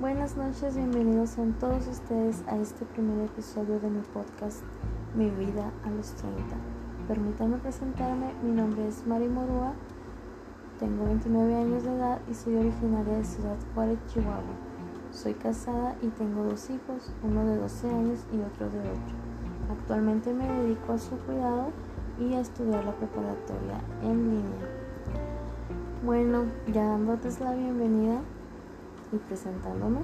Buenas 0.00 0.36
noches, 0.36 0.76
bienvenidos 0.76 1.36
a 1.40 1.58
todos 1.58 1.88
ustedes 1.88 2.44
a 2.46 2.56
este 2.56 2.84
primer 2.84 3.24
episodio 3.24 3.80
de 3.80 3.90
mi 3.90 4.00
podcast 4.02 4.62
Mi 5.16 5.28
vida 5.28 5.72
a 5.84 5.90
los 5.90 6.12
30. 6.12 6.40
Permítanme 7.08 7.56
presentarme, 7.56 8.32
mi 8.44 8.52
nombre 8.52 8.86
es 8.86 9.04
Mari 9.08 9.26
Morúa, 9.26 9.72
tengo 10.78 11.04
29 11.04 11.52
años 11.52 11.82
de 11.82 11.96
edad 11.96 12.20
y 12.30 12.34
soy 12.34 12.54
originaria 12.54 13.14
de 13.14 13.24
Ciudad 13.24 13.56
Juárez, 13.74 13.98
Chihuahua. 14.06 14.54
Soy 15.10 15.34
casada 15.34 15.96
y 16.00 16.06
tengo 16.10 16.44
dos 16.44 16.70
hijos, 16.70 17.12
uno 17.24 17.44
de 17.44 17.56
12 17.56 17.90
años 17.90 18.24
y 18.32 18.36
otro 18.40 18.70
de 18.70 18.78
8. 18.78 19.00
Actualmente 19.80 20.32
me 20.32 20.46
dedico 20.46 20.92
a 20.92 20.98
su 20.98 21.16
cuidado 21.18 21.72
y 22.20 22.34
a 22.34 22.40
estudiar 22.40 22.84
la 22.84 22.92
preparatoria 22.92 23.80
en 24.04 24.30
línea. 24.30 24.68
Bueno, 26.04 26.44
ya 26.72 26.84
dándotes 26.84 27.40
la 27.40 27.52
bienvenida 27.52 28.20
y 29.12 29.16
presentándome, 29.16 30.00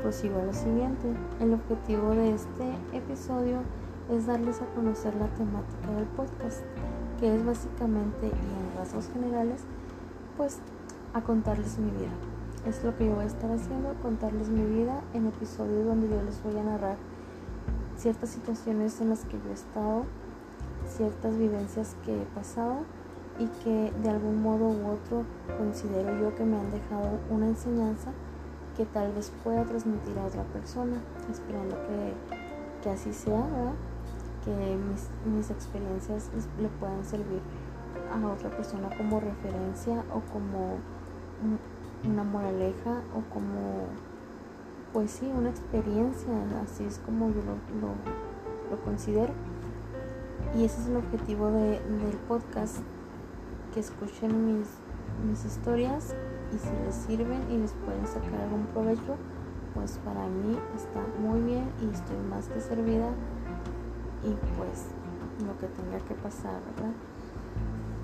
prosigo 0.00 0.38
a 0.38 0.44
lo 0.44 0.52
siguiente. 0.52 1.08
El 1.40 1.54
objetivo 1.54 2.10
de 2.10 2.34
este 2.34 2.72
episodio 2.92 3.58
es 4.10 4.26
darles 4.26 4.60
a 4.60 4.66
conocer 4.74 5.14
la 5.14 5.28
temática 5.28 5.90
del 5.94 6.06
podcast, 6.06 6.62
que 7.18 7.34
es 7.34 7.44
básicamente 7.44 8.26
y 8.26 8.30
en 8.30 8.78
rasgos 8.78 9.08
generales, 9.12 9.62
pues 10.36 10.58
a 11.14 11.20
contarles 11.22 11.78
mi 11.78 11.90
vida. 11.90 12.10
Es 12.66 12.84
lo 12.84 12.96
que 12.96 13.06
yo 13.06 13.14
voy 13.14 13.24
a 13.24 13.28
estar 13.28 13.50
haciendo, 13.50 13.94
contarles 14.02 14.48
mi 14.48 14.64
vida 14.64 15.02
en 15.14 15.26
episodios 15.26 15.86
donde 15.86 16.08
yo 16.08 16.22
les 16.22 16.42
voy 16.42 16.58
a 16.58 16.62
narrar 16.62 16.96
ciertas 17.96 18.30
situaciones 18.30 19.00
en 19.00 19.10
las 19.10 19.24
que 19.24 19.38
yo 19.38 19.50
he 19.50 19.54
estado, 19.54 20.04
ciertas 20.86 21.36
vivencias 21.36 21.96
que 22.04 22.22
he 22.22 22.24
pasado 22.26 22.84
y 23.40 23.46
que 23.64 23.92
de 24.02 24.10
algún 24.10 24.42
modo 24.42 24.68
u 24.68 24.90
otro 24.90 25.24
considero 25.56 26.14
yo 26.20 26.34
que 26.36 26.44
me 26.44 26.58
han 26.58 26.70
dejado 26.70 27.18
una 27.30 27.46
enseñanza 27.46 28.12
que 28.76 28.84
tal 28.84 29.12
vez 29.12 29.32
pueda 29.42 29.64
transmitir 29.64 30.18
a 30.18 30.26
otra 30.26 30.42
persona, 30.44 30.98
esperando 31.30 31.76
que, 31.86 32.12
que 32.82 32.90
así 32.90 33.12
sea, 33.12 33.42
que 34.44 34.50
mis, 34.50 35.08
mis 35.34 35.50
experiencias 35.50 36.30
le 36.60 36.68
puedan 36.68 37.04
servir 37.04 37.40
a 38.12 38.26
otra 38.26 38.50
persona 38.50 38.90
como 38.96 39.20
referencia 39.20 40.04
o 40.14 40.20
como 40.32 40.76
una 42.04 42.22
moraleja 42.22 43.02
o 43.14 43.32
como, 43.32 43.86
pues 44.92 45.12
sí, 45.12 45.30
una 45.34 45.48
experiencia, 45.48 46.32
así 46.62 46.84
es 46.84 46.98
como 46.98 47.28
yo 47.28 47.36
lo, 47.36 47.80
lo, 47.80 47.94
lo 48.70 48.84
considero. 48.84 49.32
Y 50.54 50.64
ese 50.64 50.80
es 50.80 50.88
el 50.88 50.96
objetivo 50.96 51.50
de, 51.50 51.80
del 51.80 52.16
podcast 52.28 52.78
que 53.72 53.80
escuchen 53.80 54.46
mis, 54.46 54.68
mis 55.26 55.44
historias 55.44 56.14
y 56.52 56.58
si 56.58 56.70
les 56.84 56.94
sirven 56.94 57.42
y 57.50 57.58
les 57.58 57.72
pueden 57.72 58.06
sacar 58.06 58.40
algún 58.40 58.66
provecho, 58.66 59.16
pues 59.74 59.98
para 60.04 60.26
mí 60.26 60.58
está 60.74 61.00
muy 61.20 61.40
bien 61.42 61.70
y 61.80 61.94
estoy 61.94 62.16
más 62.28 62.48
que 62.48 62.60
servida 62.60 63.10
y 64.24 64.34
pues 64.56 64.86
lo 65.46 65.56
que 65.58 65.66
tenga 65.68 65.98
que 66.06 66.14
pasar, 66.14 66.60
¿verdad? 66.74 66.92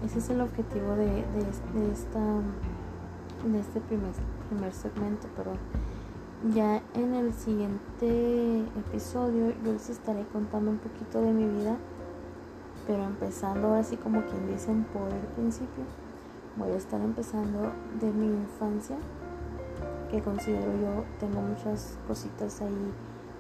Ese 0.05 0.19
es 0.19 0.31
el 0.31 0.41
objetivo 0.41 0.93
de, 0.93 1.07
de, 1.07 1.93
esta, 1.93 2.21
de 3.45 3.61
este 3.61 3.81
primer, 3.81 4.13
primer 4.49 4.73
segmento, 4.73 5.27
perdón. 5.37 5.59
Ya 6.55 6.83
en 6.95 7.15
el 7.15 7.33
siguiente 7.33 8.61
episodio 8.61 9.53
yo 9.65 9.73
les 9.73 9.89
estaré 9.89 10.25
contando 10.33 10.71
un 10.71 10.79
poquito 10.79 11.21
de 11.23 11.33
mi 11.33 11.47
vida 11.47 11.77
pero 12.87 13.05
empezando 13.05 13.75
así 13.75 13.97
como 13.97 14.23
quien 14.27 14.47
dicen 14.47 14.85
por 14.93 15.13
el 15.13 15.27
principio, 15.35 15.85
voy 16.57 16.71
a 16.71 16.77
estar 16.77 17.01
empezando 17.01 17.73
de 18.01 18.11
mi 18.13 18.27
infancia, 18.27 18.97
que 20.11 20.23
considero 20.23 20.73
yo 20.81 21.05
tengo 21.19 21.43
muchas 21.43 21.99
cositas 22.07 22.61
ahí 22.63 22.93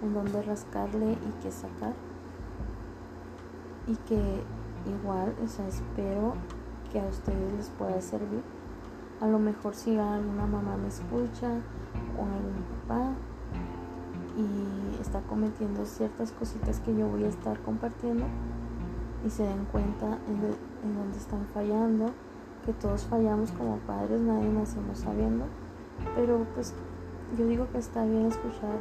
en 0.03 0.15
donde 0.15 0.43
rascarle 0.43 1.13
y 1.13 1.43
que 1.43 1.51
sacar. 1.51 1.95
Y 3.87 3.95
que 4.09 4.43
igual, 4.87 5.35
o 5.43 5.47
sea, 5.47 5.67
espero 5.69 6.35
que 6.93 7.01
a 7.01 7.05
ustedes 7.05 7.53
les 7.53 7.71
pueda 7.71 8.01
servir. 8.01 8.43
A 9.21 9.29
lo 9.29 9.39
mejor 9.39 9.75
si 9.75 9.97
alguna 9.97 10.47
mamá 10.47 10.77
me 10.77 10.89
escucha 10.89 11.49
o 12.19 12.23
algún 12.23 12.65
papá 12.87 13.13
y 14.37 15.01
está 15.01 15.21
cometiendo 15.23 15.87
ciertas 15.87 16.33
cositas 16.33 16.81
que 16.81 16.95
yo 16.95 17.09
voy 17.09 17.25
a 17.25 17.29
estar 17.29 17.59
compartiendo, 17.61 18.27
y 19.27 19.31
se 19.31 19.43
den 19.43 19.65
cuenta 19.73 20.19
en, 20.29 20.95
donde 20.95 21.19
están 21.19 21.47
fallando, 21.53 22.07
que 22.65 22.73
todos 22.73 23.05
fallamos 23.05 23.51
como 23.53 23.79
padres, 23.79 24.21
nadie 24.21 24.49
nacemos 24.49 24.99
sabiendo, 24.99 25.47
pero 26.15 26.47
pues 26.55 26.75
yo 27.37 27.47
digo 27.47 27.67
que 27.73 27.79
está 27.79 28.05
bien 28.05 28.27
escuchar 28.27 28.79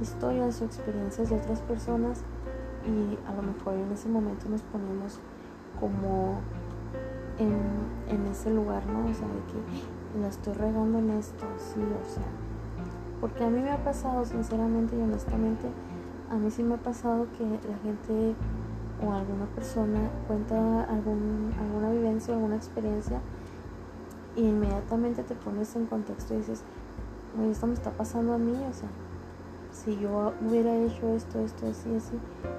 historias 0.00 0.60
o 0.60 0.64
experiencias 0.64 1.30
de 1.30 1.36
otras 1.36 1.60
personas 1.60 2.22
y 2.84 3.16
a 3.28 3.34
lo 3.34 3.42
mejor 3.42 3.74
en 3.74 3.92
ese 3.92 4.08
momento 4.08 4.48
nos 4.48 4.62
ponemos 4.62 5.20
como 5.78 6.40
en, 7.38 7.54
en 8.08 8.26
ese 8.26 8.50
lugar, 8.50 8.84
¿no? 8.86 9.08
O 9.08 9.14
sea, 9.14 9.28
de 9.28 9.40
que 9.52 10.20
la 10.20 10.28
estoy 10.28 10.54
regando 10.54 10.98
en 10.98 11.10
esto, 11.10 11.46
sí, 11.58 11.80
o 11.80 12.08
sea, 12.08 12.24
porque 13.20 13.44
a 13.44 13.50
mí 13.50 13.60
me 13.60 13.70
ha 13.70 13.84
pasado 13.84 14.24
sinceramente 14.24 14.96
y 14.96 15.00
honestamente, 15.00 15.68
a 16.30 16.36
mí 16.36 16.50
sí 16.50 16.64
me 16.64 16.74
ha 16.74 16.78
pasado 16.78 17.28
que 17.38 17.44
la 17.44 17.78
gente 17.84 18.34
o 19.04 19.12
alguna 19.12 19.46
persona 19.54 20.00
cuenta 20.26 20.84
algún, 20.84 21.52
alguna 21.58 21.90
vivencia, 21.90 22.34
alguna 22.34 22.56
experiencia 22.56 23.20
y 24.34 24.42
inmediatamente 24.42 25.22
te 25.22 25.34
pones 25.34 25.74
en 25.76 25.86
contexto 25.86 26.34
y 26.34 26.38
dices, 26.38 26.62
oye, 27.38 27.50
esto 27.50 27.66
me 27.66 27.74
está 27.74 27.90
pasando 27.90 28.34
a 28.34 28.38
mí, 28.38 28.52
o 28.52 28.72
sea, 28.72 28.88
si 29.72 29.98
yo 29.98 30.32
hubiera 30.46 30.74
hecho 30.76 31.14
esto, 31.14 31.40
esto, 31.40 31.66
así, 31.68 31.94
así, 31.94 32.18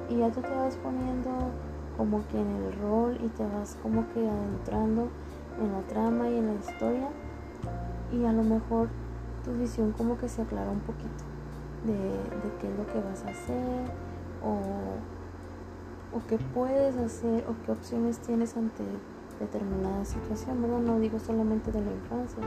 y 0.09 0.17
ya 0.19 0.31
tú 0.31 0.41
te 0.41 0.49
vas 0.49 0.75
poniendo 0.77 1.29
como 1.97 2.27
que 2.27 2.39
en 2.39 2.47
el 2.47 2.73
rol 2.79 3.17
y 3.23 3.27
te 3.29 3.43
vas 3.43 3.75
como 3.81 4.07
que 4.13 4.27
adentrando 4.27 5.09
en 5.59 5.71
la 5.71 5.81
trama 5.87 6.29
y 6.29 6.37
en 6.37 6.47
la 6.47 6.53
historia 6.53 7.09
y 8.11 8.23
a 8.25 8.31
lo 8.31 8.43
mejor 8.43 8.89
tu 9.43 9.53
visión 9.53 9.91
como 9.91 10.17
que 10.17 10.29
se 10.29 10.41
aclara 10.43 10.69
un 10.69 10.79
poquito 10.81 11.23
de, 11.85 11.93
de 11.93 12.57
qué 12.59 12.69
es 12.69 12.77
lo 12.77 12.85
que 12.87 12.99
vas 12.99 13.23
a 13.25 13.29
hacer 13.29 13.91
o 14.43 15.16
o 16.17 16.27
qué 16.27 16.37
puedes 16.53 16.97
hacer 16.97 17.45
o 17.47 17.53
qué 17.63 17.71
opciones 17.71 18.17
tienes 18.19 18.57
ante 18.57 18.83
determinada 19.39 20.03
situación, 20.03 20.61
¿verdad? 20.61 20.79
No 20.79 20.99
digo 20.99 21.19
solamente 21.19 21.71
de 21.71 21.79
la 21.79 21.91
infancia, 21.91 22.41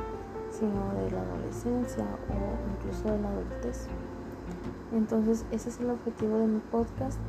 sino 0.50 0.92
de 0.94 1.10
la 1.12 1.20
adolescencia 1.22 2.04
o 2.04 2.72
incluso 2.72 3.12
de 3.12 3.22
la 3.22 3.28
adultez. 3.28 3.86
Entonces, 4.92 5.44
ese 5.52 5.68
es 5.68 5.78
el 5.78 5.90
objetivo 5.90 6.38
de 6.38 6.46
mi 6.48 6.58
podcast, 6.58 7.20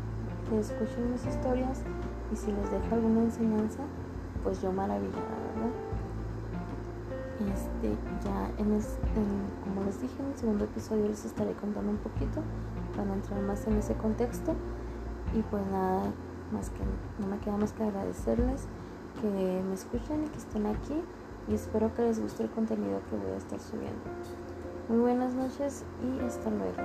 que 0.49 0.59
escuchen 0.59 1.11
mis 1.11 1.25
historias 1.27 1.83
y 2.33 2.35
si 2.35 2.51
les 2.51 2.71
deja 2.71 2.95
alguna 2.95 3.21
enseñanza, 3.21 3.83
pues 4.43 4.61
yo 4.61 4.71
maravillada, 4.71 5.37
¿verdad? 5.53 5.71
Este, 7.53 7.95
ya 8.25 8.49
en, 8.57 8.79
como 9.63 9.83
les 9.85 10.01
dije 10.01 10.15
en 10.19 10.31
el 10.31 10.37
segundo 10.37 10.65
episodio 10.65 11.07
les 11.07 11.25
estaré 11.25 11.53
contando 11.53 11.91
un 11.91 11.97
poquito 11.97 12.41
para 12.95 13.13
entrar 13.13 13.41
más 13.41 13.65
en 13.67 13.77
ese 13.77 13.93
contexto 13.95 14.53
y 15.33 15.41
pues 15.43 15.65
nada, 15.67 16.03
más 16.51 16.69
que 16.69 16.79
no 17.19 17.27
me 17.27 17.39
queda 17.39 17.57
más 17.57 17.73
que 17.73 17.83
agradecerles 17.83 18.67
que 19.21 19.27
me 19.27 19.73
escuchen 19.73 20.25
y 20.25 20.27
que 20.29 20.37
estén 20.37 20.65
aquí 20.65 21.01
y 21.47 21.55
espero 21.55 21.93
que 21.93 22.03
les 22.03 22.19
guste 22.19 22.43
el 22.43 22.49
contenido 22.49 23.01
que 23.09 23.17
voy 23.17 23.31
a 23.31 23.37
estar 23.37 23.59
subiendo. 23.59 24.01
Muy 24.89 24.99
buenas 24.99 25.33
noches 25.33 25.85
y 26.03 26.23
hasta 26.25 26.49
luego. 26.49 26.81